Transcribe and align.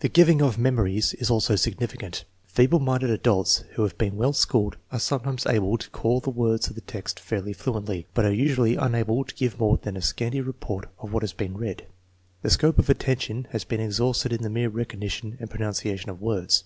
The 0.00 0.08
giving 0.08 0.40
of 0.40 0.56
memories 0.56 1.12
is 1.12 1.28
also 1.28 1.54
significant. 1.54 2.24
Feeble 2.46 2.78
minded 2.80 3.10
adults 3.10 3.58
who 3.74 3.82
have 3.82 3.98
been 3.98 4.16
well 4.16 4.32
schooled 4.32 4.78
are 4.90 4.98
sometimes 4.98 5.44
able 5.44 5.76
to 5.76 5.90
call 5.90 6.20
the 6.20 6.30
words 6.30 6.68
of 6.68 6.76
the 6.76 6.80
text 6.80 7.20
fairly 7.20 7.52
fluently, 7.52 8.06
but 8.14 8.24
are 8.24 8.32
usually 8.32 8.74
unable 8.76 9.22
to 9.22 9.34
give 9.34 9.58
more 9.60 9.76
than 9.76 9.98
a 9.98 10.00
scanty 10.00 10.40
report 10.40 10.86
of 10.98 11.12
what 11.12 11.22
has 11.22 11.34
been 11.34 11.58
read. 11.58 11.86
The 12.40 12.48
scope 12.48 12.78
of 12.78 12.88
attention 12.88 13.46
has 13.50 13.64
been 13.64 13.80
exhausted 13.82 14.32
in 14.32 14.40
the 14.42 14.48
mere 14.48 14.70
recognition 14.70 15.36
and 15.38 15.50
pronouncing 15.50 15.98
of 16.08 16.22
words. 16.22 16.64